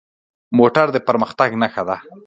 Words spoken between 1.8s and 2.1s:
ده.